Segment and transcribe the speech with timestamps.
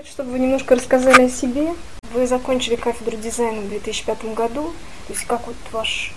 [0.00, 1.74] хочу, чтобы вы немножко рассказали о себе.
[2.14, 4.72] Вы закончили кафедру дизайна в 2005 году.
[5.06, 6.14] То есть как вот ваш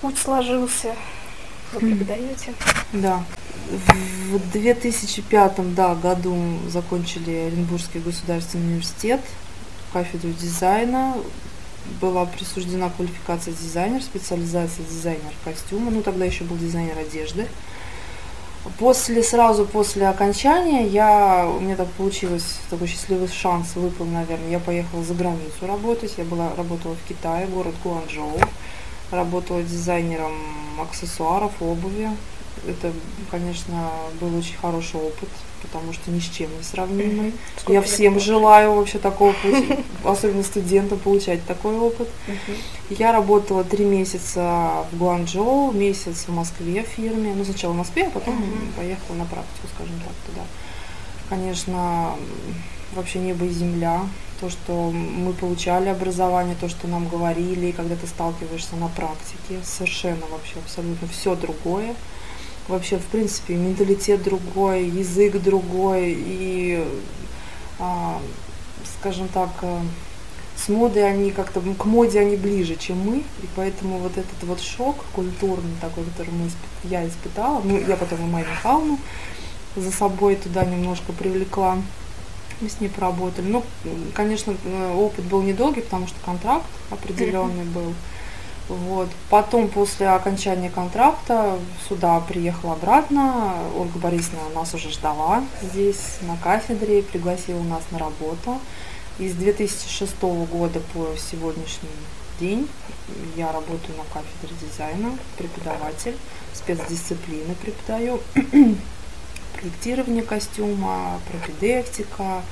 [0.00, 0.94] путь сложился?
[1.72, 2.54] Вы преподаете?
[2.92, 3.24] Да.
[4.30, 6.36] В 2005 да, году
[6.68, 9.20] закончили Оренбургский государственный университет,
[9.92, 11.14] кафедру дизайна.
[12.00, 15.90] Была присуждена квалификация дизайнер, специализация дизайнер костюма.
[15.90, 17.48] Ну, тогда еще был дизайнер одежды.
[18.78, 24.58] После, сразу после окончания я, у меня так получилось, такой счастливый шанс выпал, наверное, я
[24.58, 28.38] поехала за границу работать, я была, работала в Китае, город Гуанчжоу,
[29.10, 30.34] работала дизайнером
[30.80, 32.10] аксессуаров, обуви.
[32.66, 32.92] Это,
[33.30, 33.90] конечно,
[34.20, 35.28] был очень хороший опыт,
[35.66, 37.32] потому что ни с чем не сравнимый.
[37.56, 38.32] Сколько я всем прошло?
[38.32, 42.08] желаю вообще такого пути, особенно студентам, получать такой опыт.
[42.90, 47.34] Я работала три месяца в Гуанчжоу, месяц в Москве в фирме.
[47.34, 48.42] Ну, сначала в Москве, а потом
[48.76, 50.46] поехала на практику, скажем так, туда.
[51.28, 52.14] Конечно,
[52.94, 54.02] вообще небо и земля.
[54.40, 59.60] То, что мы получали образование, то, что нам говорили, и когда ты сталкиваешься на практике,
[59.64, 61.94] совершенно вообще абсолютно все другое.
[62.68, 66.84] Вообще, в принципе, менталитет другой, язык другой, и,
[67.78, 68.20] а,
[68.98, 69.80] скажем так, а,
[70.56, 74.60] с модой они как-то, к моде они ближе, чем мы, и поэтому вот этот вот
[74.60, 76.50] шок культурный такой, который мы,
[76.84, 78.98] я испытала, ну, я потом и Майю Михайловну
[79.76, 81.78] за собой туда немножко привлекла,
[82.60, 83.46] мы с ней поработали.
[83.46, 83.62] Ну,
[84.14, 87.92] конечно, э, опыт был недолгий, потому что контракт определенный был.
[88.68, 89.08] Вот.
[89.30, 93.54] Потом, после окончания контракта, сюда приехала обратно.
[93.76, 98.58] Ольга Борисовна нас уже ждала здесь, на кафедре, пригласила нас на работу.
[99.18, 101.88] И с 2006 года по сегодняшний
[102.40, 102.68] день
[103.36, 106.16] я работаю на кафедре дизайна, преподаватель,
[106.52, 108.20] спецдисциплины преподаю,
[109.54, 112.42] проектирование костюма, пропедевтика,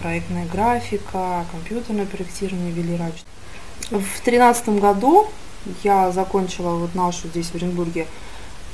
[0.00, 3.24] проектная графика, компьютерное проектирование, велирач.
[3.90, 5.28] В 2013 году
[5.84, 8.06] я закончила вот нашу здесь в Оренбурге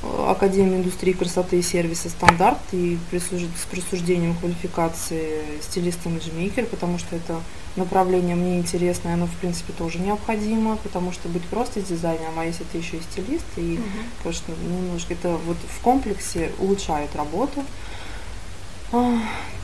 [0.01, 7.41] э, Академию индустрии красоты и сервиса стандарт и с присуждением квалификации стилист-имиджмейкер, потому что это
[7.75, 12.45] направление мне интересно, и оно в принципе тоже необходимо, потому что быть просто дизайнером, а
[12.45, 13.83] если ты еще и стилист, и Мгм.
[14.23, 17.63] конечно, немножко это вот в комплексе улучшает работу.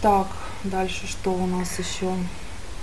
[0.01, 0.27] Так,
[0.63, 2.11] дальше что у нас еще?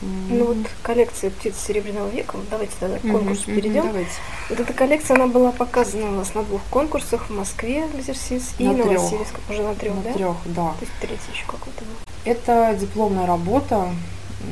[0.02, 3.86] Ну вот коллекция птиц Серебряного века, вот давайте тогда к конкурсу мгм, перейдем.
[3.86, 4.10] Давайте.
[4.48, 8.64] Вот эта коллекция, она была показана у нас на двух конкурсах в Москве, Лазерсис, и
[8.64, 8.72] На.
[8.82, 10.12] Васильевском, уже на трех, На да?
[10.12, 10.72] трех, да.
[10.72, 11.94] То есть третий еще какой-то был.
[12.24, 13.90] Это дипломная работа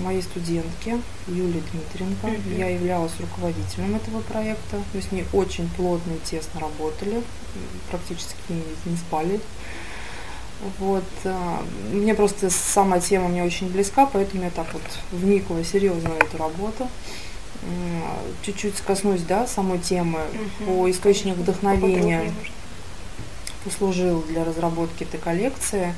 [0.04, 2.26] моей студентки Юлии Дмитриенко.
[2.28, 2.56] Мгм.
[2.56, 4.80] Я являлась руководителем этого проекта.
[4.94, 7.22] Мы с ней очень плотно и тесно работали,
[7.90, 8.34] практически
[8.84, 9.40] не спали.
[10.78, 11.04] Вот.
[11.25, 11.62] а,
[11.93, 14.82] Мне просто сама тема мне очень близка, поэтому я так вот
[15.12, 16.88] вникла серьезно в эту работу.
[18.43, 20.21] Чуть-чуть коснусь, да, самой темы
[20.60, 20.66] Мгм.
[20.66, 22.32] по источнику вдохновения
[23.65, 25.94] послужил для разработки этой коллекции.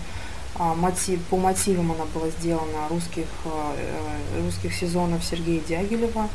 [0.56, 6.29] А, мотив, по мотивам она была сделана русских, э, русских сезонов Сергея Дягилева.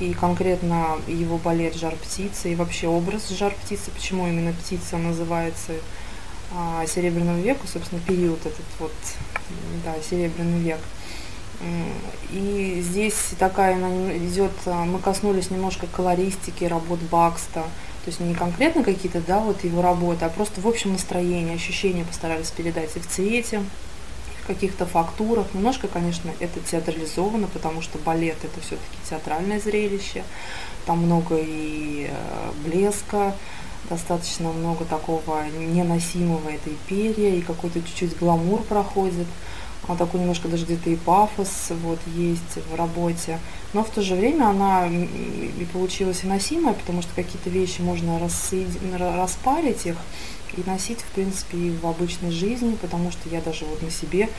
[0.00, 5.72] И конкретно его балет «Жар птицы» и вообще образ «Жар птицы», почему именно птица называется
[6.54, 8.92] а, Серебряного века, собственно, период этот вот,
[9.84, 10.80] да, Серебряный век.
[12.30, 13.76] И здесь такая
[14.18, 19.64] идет, а, мы коснулись немножко колористики работ Бакста, то есть не конкретно какие-то, да, вот
[19.64, 23.62] его работы, а просто в общем настроении, ощущения постарались передать и в цвете,
[24.42, 25.46] в каких-то фактурах.
[25.54, 30.22] Немножко, конечно, это театрализовано, потому что балет это все-таки театральное зрелище,
[30.84, 33.34] там много и э, блеска,
[33.88, 39.26] достаточно много такого неносимого этой перья, и какой-то чуть-чуть гламур проходит.
[39.86, 43.38] А такой немножко даже где-то и пафос вот есть в работе.
[43.74, 48.18] Но в то же время она и получилась и носимая, потому что какие-то вещи можно
[48.18, 49.96] рассоеди- ра- распарить их
[50.56, 54.30] и носить, в принципе, и в обычной жизни, потому что я даже вот на себе,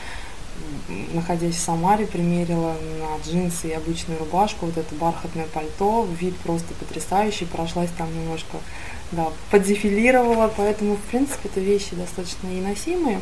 [1.12, 6.74] находясь в Самаре, примерила на джинсы и обычную рубашку, вот это бархатное пальто, вид просто
[6.74, 8.58] потрясающий, прошлась там немножко,
[9.12, 13.20] да, подефилировала, поэтому, в принципе, это вещи достаточно и носимые.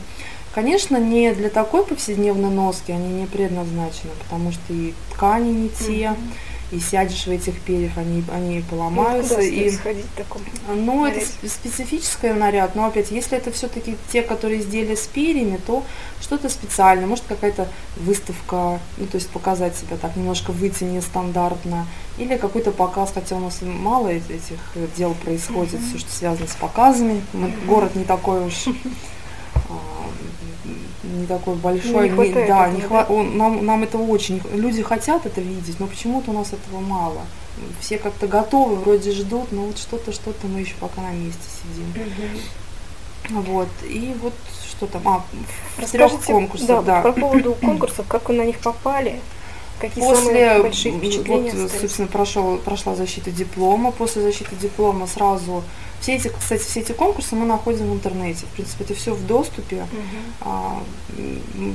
[0.55, 6.11] Конечно, не для такой повседневной носки они не предназначены, потому что и ткани не те,
[6.11, 6.33] Мгм.
[6.73, 9.35] И сядешь в этих перьях, они, они Ну, поломаются.
[9.37, 9.71] куда и...
[9.71, 10.43] сходить в таком?
[10.69, 11.27] Ну, это наряде?
[11.43, 15.85] сп- специфический наряд, но опять, если это все-таки те, которые изделия с перьями, то
[16.21, 21.87] что-то специальное, может какая-то выставка, ну, то есть показать себя так, немножко выйти нестандартно,
[22.19, 24.59] или какой-то показ, хотя у нас мало эт- этих
[24.97, 25.89] дел происходит, Мгм.
[25.91, 28.65] все, что связано с показами, Мы- город не такой уж
[31.15, 32.09] не такой большой.
[32.09, 32.87] Не хватает да, не да?
[32.87, 34.43] хва- он- нам, нам этого очень...
[34.53, 37.23] Люди хотят это видеть, но почему-то у нас этого мало.
[37.81, 41.87] Все как-то готовы, вроде ждут, но вот что-то, что-то мы еще пока на месте сидим.
[43.31, 43.43] Мгм.
[43.45, 43.69] Вот.
[43.85, 44.35] И вот
[44.69, 45.07] что там?
[45.07, 45.25] А,
[45.79, 47.01] в трех конкурсах, да, да.
[47.03, 49.21] по поводу конкурсов, как вы на них попали,
[49.81, 51.81] какие После, большие впечатления вот, остались?
[51.81, 53.91] собственно, прошел, прошла защита диплома.
[53.91, 55.63] После защиты диплома сразу...
[56.01, 58.45] Все эти, кстати, все эти конкурсы мы находим в интернете.
[58.45, 59.87] В принципе, это все в доступе.
[59.91, 60.35] Мгм.
[60.43, 60.83] А,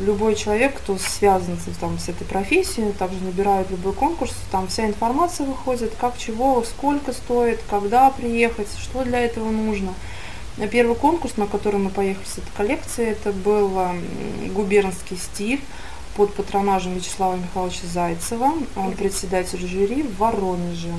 [0.05, 4.85] любой человек, кто связан с, там, с этой профессией, также набирает любой конкурс, там вся
[4.85, 9.95] информация выходит, как чего, сколько стоит, когда приехать, что для этого нужно.
[10.71, 13.71] Первый конкурс, на который мы поехали с этой коллекцией, это был
[14.53, 15.61] губернский стиль
[16.15, 20.93] под патронажем Вячеслава Михайловича Зайцева, он председатель жюри в Воронеже.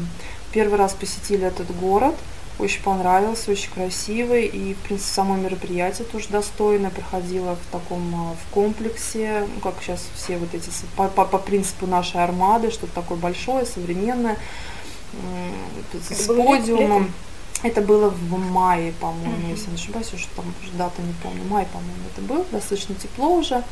[0.53, 2.15] Первый раз посетили этот город,
[2.59, 8.35] очень понравился, очень красивый, и, в принципе, само мероприятие тоже достойное, проходило в таком, а,
[8.35, 12.71] в комплексе, ну, как сейчас все вот эти, с- по, по- по принципу нашей армады,
[12.71, 14.37] что-то такое большое, современное,
[15.93, 17.12] с Это было лет- подиумом.
[17.62, 19.51] Это было в мае, по-моему, Мгм.
[19.51, 21.43] если не ошибаюсь, уже там уже дата не помню.
[21.45, 23.62] Май, по-моему, это был, достаточно тепло уже.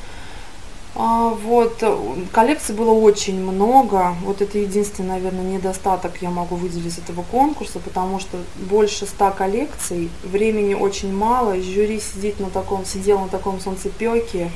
[0.95, 1.97] А, вот, э,
[2.33, 4.15] коллекций было очень много.
[4.25, 9.31] Вот это единственный, наверное, недостаток я могу выделить из этого конкурса, потому что больше ста
[9.31, 14.51] коллекций, времени очень мало, жюри сидит на таком, сидел на таком солнцепеке.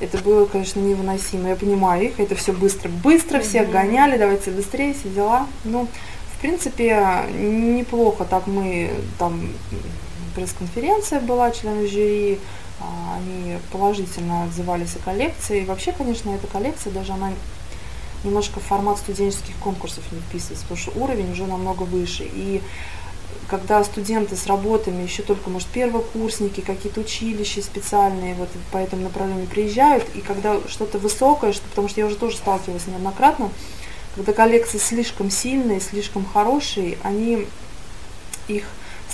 [0.00, 1.48] Это было, конечно, невыносимо.
[1.48, 2.88] Я понимаю их, это все быстро.
[2.88, 3.72] Быстро всех Мгм.
[3.72, 5.48] гоняли, давайте быстрее, все дела.
[5.64, 5.88] Ну,
[6.36, 9.50] в принципе, неплохо так мы там
[10.36, 12.38] пресс-конференция была членов жюри,
[13.14, 15.62] они положительно отзывались о коллекции.
[15.62, 17.32] И вообще, конечно, эта коллекция, даже она
[18.24, 22.24] немножко в формат студенческих конкурсов не вписывается, потому что уровень уже намного выше.
[22.24, 22.62] И
[23.48, 29.46] когда студенты с работами, еще только, может, первокурсники, какие-то училища специальные вот по этому направлению
[29.46, 33.50] приезжают, и когда что-то высокое, что, потому что я уже тоже сталкивалась неоднократно,
[34.14, 37.46] когда коллекции слишком сильные, слишком хорошие, они
[38.48, 38.64] их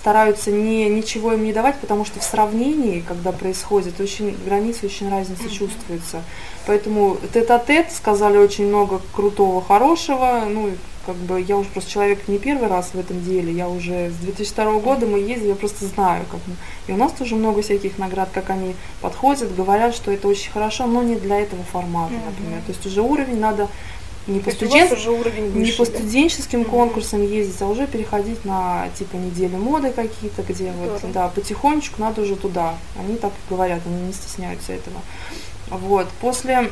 [0.04, 5.08] стараются не, ничего им не давать, потому что в сравнении, когда происходит, очень границы, очень
[5.08, 6.22] разница чувствуется.
[6.66, 10.42] Поэтому тет-а-тет сказали очень много крутого, хорошего.
[10.46, 10.72] Ну,
[11.06, 13.50] как бы я уже просто человек не первый раз в этом деле.
[13.50, 16.26] Я уже с 2002 года мы ездили, я просто знаю.
[16.30, 16.56] Как мы.
[16.86, 20.86] И у нас тоже много всяких наград, как они подходят, говорят, что это очень хорошо,
[20.86, 22.60] но не для этого формата, например.
[22.66, 23.68] То есть уже уровень надо
[24.26, 26.70] не по То вас студентам, уже уровень не по студенческим Мгм.
[26.70, 31.12] конкурсам ездить, а уже переходить на типа недели моды какие-то, где вот, Здорово.
[31.12, 32.76] да, потихонечку надо уже туда.
[32.98, 35.00] Они так и говорят, они не стесняются этого.
[35.70, 36.08] Вот.
[36.20, 36.70] После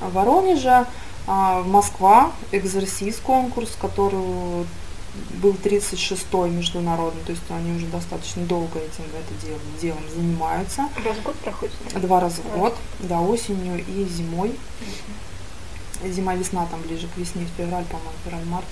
[0.00, 0.86] Воронежа
[1.26, 4.66] а, Москва, экзорсист конкурс, который
[5.42, 10.88] был 36-й международный, то есть они уже достаточно долго этим это делом, делом занимаются.
[11.04, 11.74] Раз в год проходит?
[12.00, 14.52] Два раза в год, да, осенью и зимой.
[16.08, 18.66] Зима-весна там ближе к весне, февраль, по-моему, февраль-март.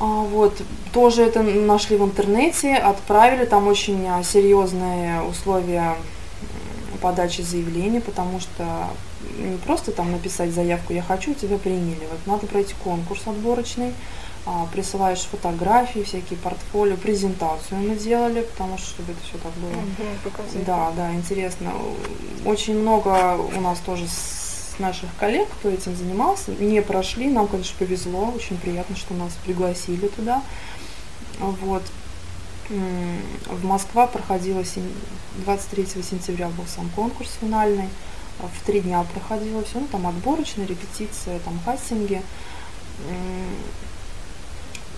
[0.00, 0.60] А, вот,
[0.92, 5.94] тоже это нашли в интернете, отправили, там очень а, серьезные условия
[7.00, 8.88] подачи заявления, потому что
[9.38, 12.06] не просто там написать заявку «я хочу», тебя приняли.
[12.10, 13.92] Вот надо пройти конкурс отборочный,
[14.46, 19.82] а, присылаешь фотографии, всякие портфолио, презентацию мы делали, потому что чтобы это все так было.
[20.22, 20.66] Показывает.
[20.66, 21.72] Да, да, интересно.
[22.44, 24.06] Очень много у нас тоже
[24.78, 27.28] наших коллег, кто этим занимался, не прошли.
[27.28, 28.32] Нам, конечно, повезло.
[28.34, 30.42] Очень приятно, что нас пригласили туда.
[31.40, 31.82] Вот.
[32.68, 34.90] В Москва проходила сем-
[35.44, 37.88] 23 сентября был сам конкурс финальный.
[38.40, 39.80] А В три дня проходило все.
[39.80, 42.22] Ну, там отборочная, репетиция, там кастинги.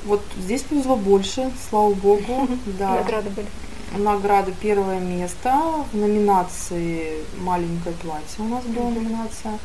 [0.05, 2.49] Вот здесь повезло больше, слава богу.
[2.79, 2.97] Да.
[2.97, 3.49] Награды были.
[3.93, 5.55] Награда первое место
[5.93, 9.59] в номинации «Маленькое платье» у нас была номинация.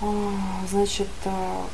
[0.00, 0.06] А,
[0.70, 1.64] Значит, а,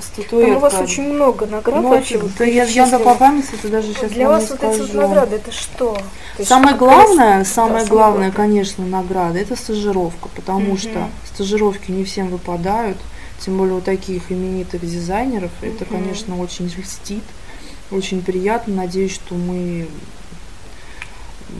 [0.00, 0.46] статуэтка.
[0.46, 2.16] Там у вас очень много наград Ну, вообще.
[2.16, 2.98] это- да я, я перечислила.
[2.98, 5.98] по памяти это даже сейчас Для вам вас вот эти вот награды, это что?
[6.36, 10.78] То Самое главное, самое главное, конечно, награда, это стажировка, потому Мгм.
[10.78, 12.98] что стажировки не всем выпадают,
[13.40, 15.50] тем более у таких именитых дизайнеров.
[15.62, 15.94] Это, Мгм.
[15.94, 17.24] конечно, очень льстит,
[17.90, 18.74] очень приятно.
[18.74, 19.88] Надеюсь, что мы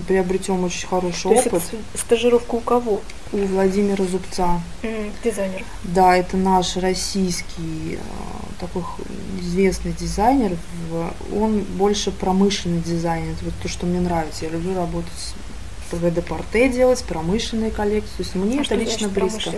[0.06, 1.62] приобретем очень хороший То опыт
[1.94, 3.00] стажировка у кого?
[3.32, 4.60] у Владимира Зубца.
[5.22, 5.64] Дизайнер.
[5.84, 8.82] Да, это наш российский а, такой
[9.40, 10.56] известный дизайнер.
[11.34, 13.32] Он больше промышленный дизайнер.
[13.32, 14.46] Это вот то, что мне нравится.
[14.46, 15.34] Я люблю работать
[15.88, 18.16] с ПВД Порте делать, промышленные коллекции.
[18.16, 19.52] То есть мне А это лично близко.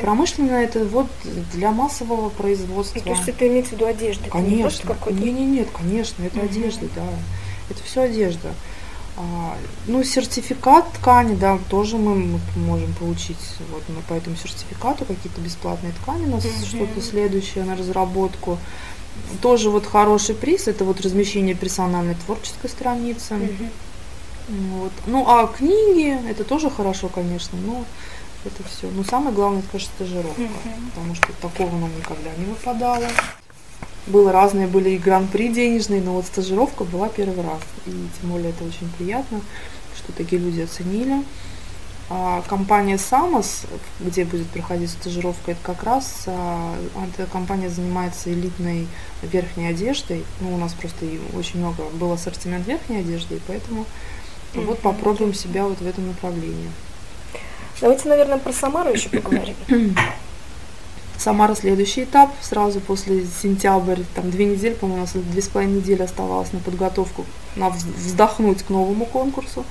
[0.00, 1.06] Промышленное это вот
[1.52, 3.00] для массового производства.
[3.00, 4.30] То есть это имеется в виду одежда?
[4.30, 4.96] Конечно.
[5.10, 6.46] Не, не, нет, конечно, это Мгм.
[6.46, 7.04] одежда, да.
[7.70, 8.54] Это все одежда.
[9.16, 9.56] А,
[9.88, 13.36] ну, сертификат ткани, да, тоже мы, мы можем получить.
[13.72, 16.66] Вот мы по этому сертификату какие-то бесплатные ткани у нас mm-hmm.
[16.66, 18.58] что-то следующее на разработку.
[19.42, 23.34] Тоже вот хороший приз, это вот размещение персональной творческой страницы.
[23.34, 23.70] Mm-hmm.
[24.48, 24.92] Вот.
[25.06, 27.84] Ну, а книги, это тоже хорошо, конечно, но
[28.44, 28.88] это все.
[28.90, 30.90] Но самое главное, это, конечно, стажировка, mm-hmm.
[30.94, 33.06] потому что такого нам никогда не выпадало.
[34.06, 37.60] Было разные, были и гран-при денежные, но вот стажировка была первый раз.
[37.86, 39.42] И тем более это очень приятно,
[39.94, 41.22] что такие люди оценили.
[42.10, 43.66] А компания Самос,
[44.00, 46.74] где будет проходить стажировка, это как раз а,
[47.12, 48.88] эта компания занимается элитной
[49.22, 50.24] верхней одеждой.
[50.40, 53.84] Ну, у нас просто очень много был ассортимент верхней одежды, и поэтому
[54.54, 54.64] mm-hmm.
[54.64, 56.70] вот попробуем себя вот в этом направлении.
[57.80, 59.54] Давайте, наверное, про Самару еще поговорим.
[61.18, 65.78] Самара следующий этап, сразу после сентября, там две недели, по-моему, у нас две с половиной
[65.78, 67.26] недели оставалось на подготовку,
[67.56, 69.64] на вздохнуть к новому конкурсу.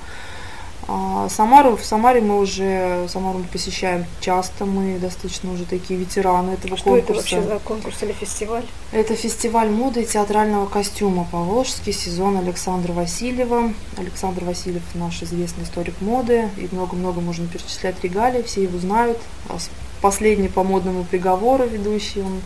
[0.89, 6.51] А Самару, в Самаре мы уже, Самару мы посещаем часто, мы достаточно уже такие ветераны
[6.51, 7.27] этого Что конкурса.
[7.27, 8.65] Что это вообще за конкурс или фестиваль?
[8.93, 13.73] Это фестиваль моды и театрального костюма Поволжский, сезон Александра Васильева.
[13.97, 19.17] Александр Васильев наш известный историк моды, и много-много можно перечислять регалий, все его знают.
[19.49, 19.57] А
[20.01, 22.41] последний по модному приговору ведущий, он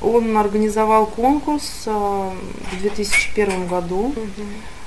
[0.00, 2.32] он организовал конкурс а,
[2.72, 4.06] в 2001 году.
[4.06, 4.81] Угу а,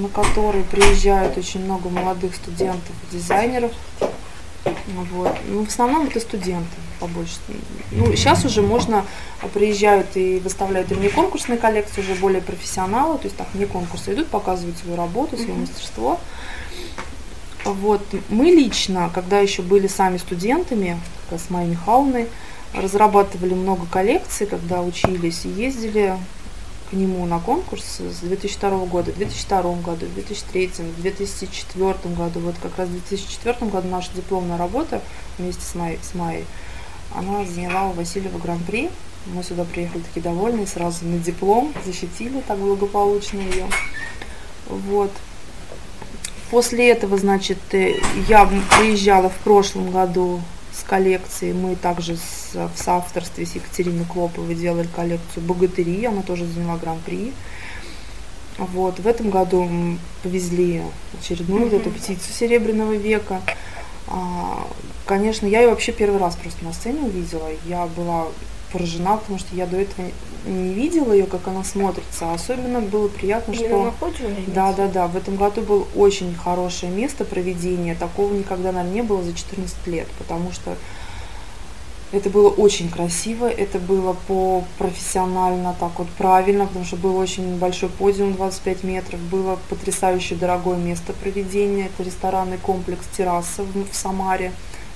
[0.00, 3.72] на который приезжают очень много молодых студентов, дизайнеров.
[5.12, 5.36] Вот.
[5.46, 7.34] Ну, в основном это студенты побольше.
[7.90, 9.04] Ну, сейчас уже можно,
[9.42, 13.66] а, приезжают и выставляют и не конкурсные коллекции, уже более профессионалы, то есть так не
[13.66, 16.18] конкурсы идут, показывают свою работу, свое мастерство.
[17.64, 18.02] Вот.
[18.28, 20.98] Мы лично, когда еще были сами студентами,
[21.30, 22.28] с Майей Михайловной,
[22.74, 26.16] разрабатывали много коллекций, когда учились и ездили
[26.94, 32.40] нему на конкурс с 2002 года, в 2002 году, в 2003, в 2004 году.
[32.40, 35.02] Вот как раз в 2004 году наша дипломная работа
[35.38, 36.44] вместе с Майей, с Майей
[37.14, 38.90] она заняла у Васильева гран-при.
[39.26, 43.66] Мы сюда приехали такие довольные, сразу на диплом, защитили так благополучно ее.
[44.68, 45.10] Вот.
[46.50, 47.94] После этого, значит, э,
[48.28, 48.46] я
[48.78, 50.40] приезжала в прошлом году
[50.78, 51.52] с коллекцией.
[51.52, 57.32] Мы также с, в соавторстве с Екатериной Клоповой делали коллекцию «Богатыри», она тоже заняла гран-при.
[58.58, 59.68] Вот, в этом году
[60.22, 60.82] повезли
[61.18, 61.80] очередную mm-hmm.
[61.80, 63.40] эту птицу Серебряного века.
[64.06, 64.68] А,
[65.06, 67.48] конечно, я ее вообще первый раз просто на сцене увидела.
[67.64, 68.26] Я была
[68.74, 70.06] поражена, потому что я до этого
[70.46, 72.32] не видела ее, как она смотрится.
[72.34, 73.68] Особенно было приятно, что...
[74.48, 75.06] Да, да, да.
[75.06, 77.94] В этом году было очень хорошее место проведения.
[77.94, 80.76] Такого никогда, наверное, не было за 14 лет, потому что
[82.12, 87.58] это было очень красиво, это было по профессионально, так вот правильно, потому что был очень
[87.58, 93.94] большой подиум 25 метров, было потрясающе дорогое место проведения, это ресторанный комплекс терраса в, в
[93.96, 94.52] Самаре,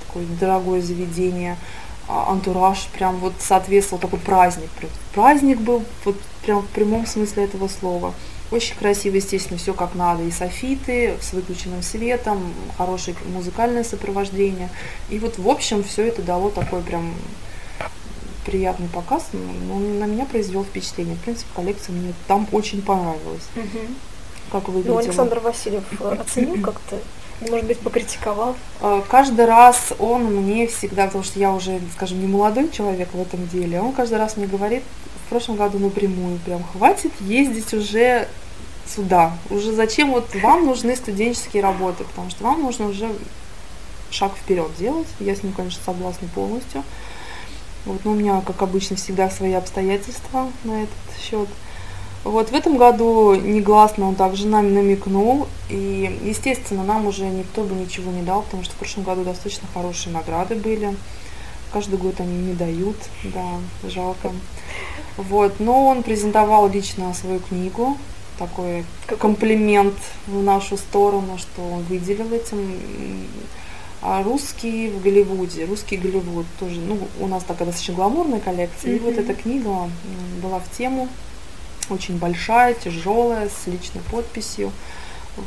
[0.07, 1.57] такое дорогое заведение.
[2.09, 4.71] А, антураж прям вот соответствовал такой праздник.
[5.15, 8.15] Праздник был вот прям в прямом смысле этого слова.
[8.51, 10.23] Очень красиво, естественно, все как надо.
[10.23, 14.71] И софиты с выключенным светом, хорошее музыкальное сопровождение.
[15.11, 17.15] И вот, в общем, все это дало такой прям
[18.47, 19.27] приятный показ.
[19.71, 21.17] Он на меня произвел впечатление.
[21.17, 23.49] В принципе, коллекция мне там очень понравилась.
[23.55, 23.79] Угу.
[24.51, 26.99] Как вы Ну, Александр Васильев э, оценил как-то
[27.41, 28.57] может быть, покритиковал?
[28.81, 33.21] А, каждый раз он мне всегда, потому что я уже, скажем, не молодой человек в
[33.21, 34.83] этом деле, он каждый раз мне говорит,
[35.27, 38.29] в прошлом году напрямую, прям, хватит ездить уже
[38.87, 39.37] сюда.
[39.51, 43.11] Уже зачем вот вам нужны студенческие работы, потому что вам нужно уже
[44.11, 45.09] шаг вперед делать.
[45.21, 46.83] Я с ним, конечно, согласна полностью.
[47.85, 51.49] Вот, но у меня, как обычно, всегда свои обстоятельства на этот счет.
[52.29, 57.75] Вот в этом году негласно он также нам намекнул, и, естественно, нам уже никто бы
[57.75, 60.95] ничего не дал, потому что в прошлом году достаточно хорошие награды были.
[61.73, 63.45] Каждый год они не дают, да,
[63.89, 64.31] жалко.
[65.17, 67.97] Вот, но он презентовал лично свою книгу,
[68.39, 68.85] такой
[69.19, 72.79] комплимент в нашу сторону, что он выделил этим.
[74.03, 78.97] А русский в Голливуде, русский Голливуд тоже, ну, у нас такая достаточно гламурная коллекция, mm-hmm.
[78.97, 79.91] и вот эта книга
[80.43, 81.09] была в тему
[81.91, 84.73] очень большая, тяжелая, с личной подписью.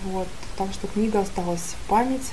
[0.05, 0.27] Вот.
[0.57, 2.31] Так что книга осталась в память.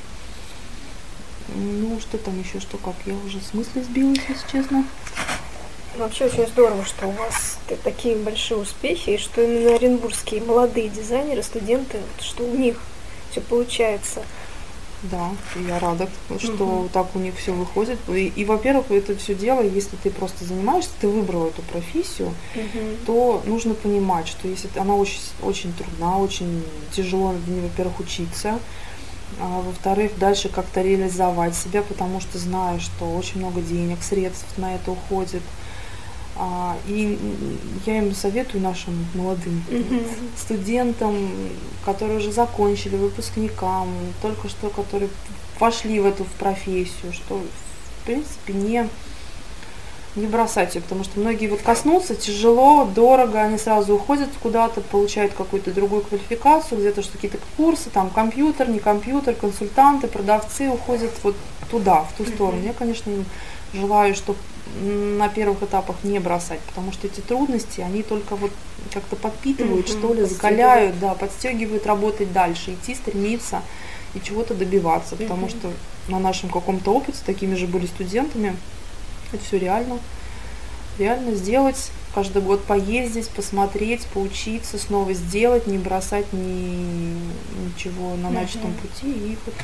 [1.55, 4.85] Ну, что там еще, что как, я уже в смысле сбилась, если честно.
[5.97, 11.43] Вообще очень здорово, что у вас такие большие успехи, и что именно оренбургские молодые дизайнеры,
[11.43, 12.79] студенты, что у них
[13.31, 14.23] все получается.
[15.03, 15.31] Да,
[15.69, 16.09] я рада,
[16.41, 16.89] что Мгм.
[16.89, 17.99] так у них все выходит.
[18.09, 22.97] И, и, во-первых, это все дело, если ты просто занимаешься, ты выбрал эту профессию, Мгм.
[23.07, 28.59] то нужно понимать, что если она очень, очень трудна, очень тяжело во-первых, учиться,
[29.41, 34.75] а во-вторых, дальше как-то реализовать себя, потому что знаю, что очень много денег, средств на
[34.75, 35.43] это уходит.
[36.39, 37.19] А, И
[37.85, 39.65] я им советую нашим молодым
[40.37, 41.29] студентам,
[41.85, 43.89] которые уже закончили, выпускникам,
[44.23, 45.11] только что, которые
[45.59, 47.43] вошли в эту в профессию, что
[48.03, 48.89] в принципе не
[50.17, 55.33] не бросать ее, потому что многие вот коснутся, тяжело, дорого, они сразу уходят куда-то, получают
[55.35, 61.37] какую-то другую квалификацию, где-то что какие-то курсы, там компьютер, не компьютер, консультанты, продавцы уходят вот
[61.71, 62.63] туда, в ту сторону.
[62.63, 63.13] Я, конечно,
[63.73, 64.39] желаю, чтобы
[64.81, 68.51] на первых этапах не бросать, потому что эти трудности, они только вот
[68.93, 73.63] как-то подпитывают, Мгм, что ли, закаляют, да, подстегивают работать дальше, идти, стремиться
[74.15, 75.51] и чего-то добиваться, потому Мгм.
[75.51, 75.73] что
[76.09, 78.57] на нашем каком-то опыте, с такими же были студентами,
[79.33, 79.99] это все реально.
[80.99, 87.17] Реально сделать, каждый год поездить, посмотреть, поучиться, снова сделать, не бросать ни,
[87.67, 89.11] ничего на начатом пути.
[89.13, 89.55] И вот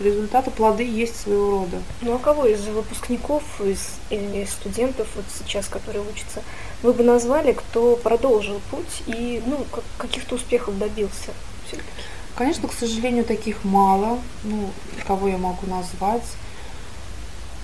[0.00, 1.82] результаты, плоды есть своего рода.
[2.00, 6.42] Ну а кого из выпускников из, или студентов вот сейчас, которые учатся,
[6.82, 11.32] вы бы назвали, кто продолжил путь и ну, как- каких-то успехов добился
[11.66, 11.88] все-таки?
[12.34, 14.18] Конечно, к сожалению, таких мало.
[14.44, 14.70] Ну,
[15.06, 16.24] кого я могу назвать?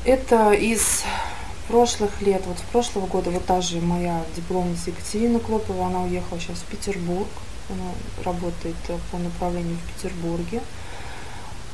[0.04, 1.04] Это из
[1.68, 6.40] прошлых лет, вот с прошлого года, вот та же моя дипломница Екатерина Клопова, она уехала
[6.40, 7.28] сейчас в Петербург,
[7.70, 7.92] она
[8.24, 10.62] работает э, по направлению в Петербурге.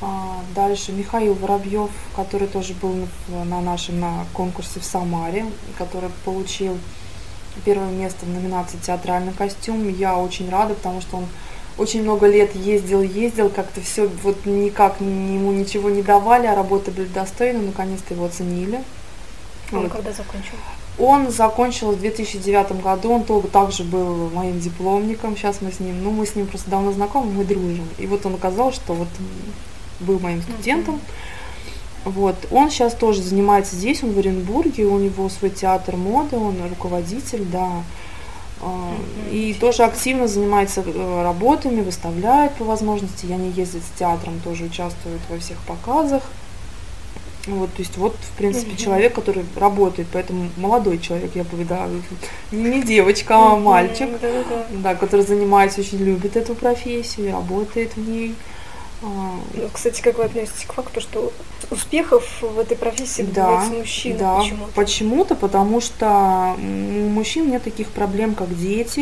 [0.01, 2.93] А, Дальше Михаил Воробьев, который тоже был
[3.29, 5.45] на- на нашем на конкурсе в Самаре,
[5.77, 6.77] который получил
[7.63, 9.87] первое место в номинации «Театральный костюм».
[9.89, 11.25] Я очень рада, потому что он
[11.77, 16.55] очень много лет ездил, ездил, как-то все вот никак ни- ему ничего не давали, а
[16.55, 18.81] работы были достойны, наконец-то его оценили.
[19.71, 19.91] Он Вот.
[19.91, 20.55] когда закончил?
[20.97, 26.01] Он закончил в 2009 году, он тоже также был моим дипломником, сейчас мы с ним,
[26.03, 27.87] ну мы с ним просто давно знакомы, мы дружим.
[27.97, 29.07] И вот он оказалось, что вот
[29.99, 30.99] был моим студентом.
[32.03, 36.55] Вот, он сейчас тоже занимается здесь, он в Оренбурге, у него свой театр моды, он
[36.69, 37.83] руководитель, да.
[38.61, 38.93] А,
[39.31, 43.25] И тоже активно занимается э, работами, выставляет по возможности.
[43.25, 46.21] Я не ездит с театром, тоже участвует во всех показах.
[47.47, 48.77] Вот, то есть вот, в принципе, Мгм.
[48.77, 51.87] человек, который работает, поэтому молодой человек, я бы, да,
[52.51, 54.09] не, не девочка, а мальчик,
[54.71, 58.33] да, который занимается, очень любит эту профессию, работает в ней.
[59.05, 61.31] А, Ну, Кстати, как вы относитесь к факту, что
[61.69, 64.71] успехов в этой профессии Да, добиваются мужчины да, почему-то?
[64.73, 69.01] почему-то, потому что у мужчин нет таких проблем, как дети,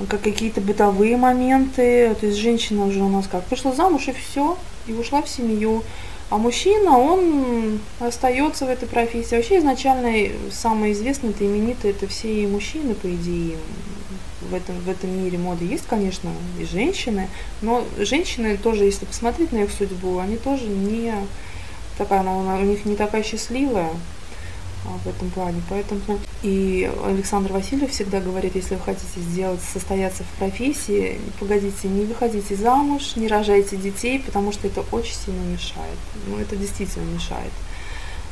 [0.00, 0.06] Мгм.
[0.08, 2.14] как какие-то бытовые моменты.
[2.20, 5.82] То есть женщина уже у нас как вышла замуж и все, и ушла в семью.
[6.28, 9.36] А мужчина, он остается в этой профессии.
[9.36, 13.56] Вообще изначально самые известные, это именитые, это все и мужчины, по идее.
[14.50, 17.28] В этом, в этом мире моды есть, конечно, и женщины,
[17.62, 21.12] но женщины тоже, если посмотреть на их судьбу, они тоже не
[21.98, 23.90] такая, она, у них не такая счастливая
[24.84, 25.62] а, в этом плане.
[25.68, 32.04] Поэтому и Александр Васильев всегда говорит, если вы хотите сделать, состояться в профессии, погодите, не
[32.04, 35.98] выходите замуж, не рожайте детей, потому что это очень сильно мешает.
[36.28, 37.52] Ну, это действительно мешает.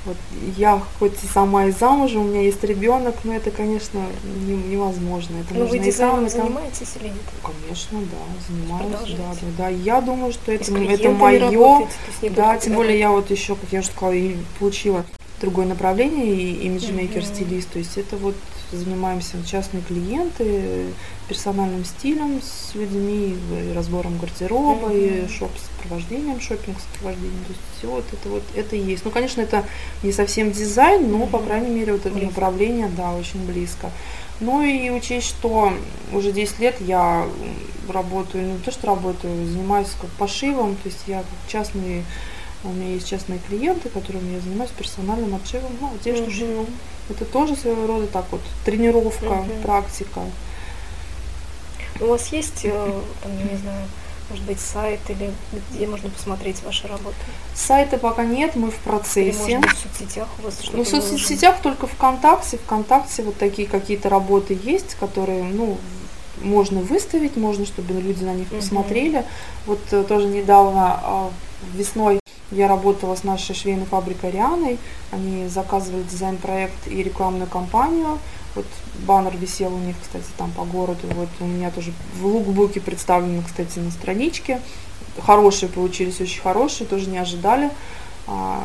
[0.04, 0.16] Вот
[0.58, 4.04] я хоть и сама и замужем, у меня есть ребенок, но это, конечно,
[4.46, 5.36] не- невозможно.
[5.40, 6.30] Это Ну, вы дизайном там.
[6.30, 7.22] занимаетесь или нет?
[7.42, 9.68] Конечно, да, занимаюсь, да, да, да.
[9.70, 11.88] Я думаю, что это, это мое,
[12.36, 15.04] да, тем более я вот еще, как я уже сказала, и получила
[15.40, 17.34] другое направление, и имиджмейкер, Мгм.
[17.34, 18.34] стилист, то есть это вот
[18.76, 20.86] занимаемся частные клиенты,
[21.28, 23.36] персональным стилем с людьми,
[23.70, 25.28] и разбором гардероба, и Мгм.
[25.30, 29.04] шоп-сопровождением, шопинг-сопровождением, то есть все вот это вот, это и есть.
[29.04, 29.64] Ну, конечно, это
[30.02, 31.46] не совсем дизайн, но, по Мгм.
[31.46, 32.26] крайней мере, вот это Близко.
[32.28, 33.90] направление, да, очень близко.
[34.40, 35.72] Ну и учесть, что
[36.12, 37.26] уже 10 лет я
[37.88, 42.04] работаю, ну, не то что работаю, занимаюсь как пошивом, то есть я как частный,
[42.64, 46.62] у меня есть частные клиенты, которыми я занимаюсь персональным отшивом, ну, одежду шью.
[46.62, 46.66] Мгм.
[47.10, 49.62] Это тоже своего рода так вот тренировка, Мгм.
[49.62, 50.20] практика.
[52.00, 53.86] У вас есть, э, там, я не знаю,
[54.30, 55.30] может быть, сайт или
[55.70, 57.14] где можно посмотреть ваши работы?
[57.54, 59.58] Сайта пока нет, мы в Или, процессе.
[59.58, 61.18] может быть, в соцсетях у вас что-то Ну, в выложено?
[61.18, 62.56] соцсетях только ВКонтакте.
[62.58, 65.76] ВКонтакте вот такие какие-то работы есть, которые, ну,
[66.42, 68.60] можно выставить, можно, чтобы люди на них Мгм.
[68.60, 69.24] посмотрели.
[69.66, 71.30] Вот э, тоже недавно а,
[71.74, 72.18] весной
[72.54, 74.78] я работала с нашей швейной фабрикой Рианой.
[75.10, 78.18] Они заказывали дизайн-проект и рекламную кампанию.
[78.54, 78.66] Вот
[79.06, 81.00] баннер висел у них, кстати, там по городу.
[81.14, 84.60] Вот у меня тоже в лукбуке представлено, кстати, на страничке.
[85.20, 87.70] хорошие получились, очень хорошие, тоже не ожидали.
[88.26, 88.64] А,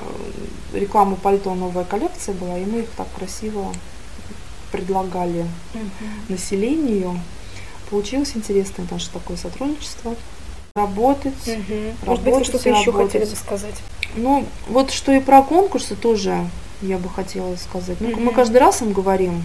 [0.74, 3.74] реклама пальто новая коллекция была, и мы их так красиво
[4.72, 5.46] предлагали
[6.30, 7.20] населению.
[7.90, 10.16] Получилось интересное наше такое сотрудничество.
[10.80, 11.96] Работать, Мгм.
[12.06, 13.76] Может быть, вы что-то еще хотели бы сказать?
[14.16, 16.48] Ну, вот что и про конкурсы тоже
[16.82, 17.98] я бы хотела сказать.
[18.00, 18.34] Ну, мы Мгм.
[18.34, 19.44] каждый раз им говорим,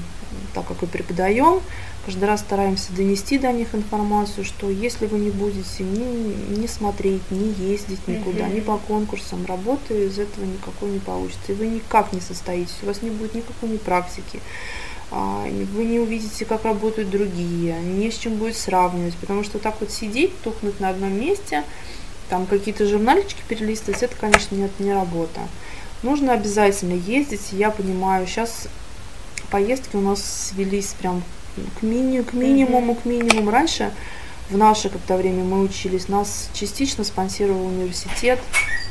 [0.54, 1.60] так как и преподаем,
[2.04, 7.22] каждый раз стараемся донести до них информацию, что если вы не будете ни, ни смотреть,
[7.30, 11.52] ни ездить никуда, ни по конкурсам, работы из этого никакой не получится.
[11.52, 14.40] И вы никак не состоитесь, у вас не будет никакой ни практики,
[15.10, 19.80] а, вы не увидите, как работают другие, не с чем будет сравнивать, потому что так
[19.80, 21.64] вот сидеть, тухнуть на одном месте,
[22.28, 25.40] там какие-то журнальчики перелистывать, это, конечно, нет, не работа.
[26.02, 28.68] Нужно обязательно ездить, я понимаю, сейчас
[29.50, 31.22] поездки у нас свелись прям
[31.78, 33.50] к, мини, к минимуму, к минимуму.
[33.50, 33.92] Раньше,
[34.50, 38.38] в наше когда время мы учились, нас частично спонсировал университет,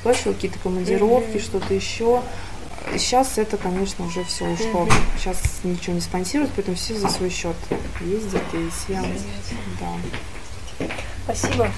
[0.02, 2.21] платил какие-то командировки, что-то еще.
[2.97, 4.88] Сейчас это, конечно, уже все ушло.
[5.17, 7.56] Сейчас ничего не спонсируют, поэтому все за свой счет
[8.02, 9.02] ездят и все,
[9.80, 10.88] да.
[11.23, 11.71] Спасибо.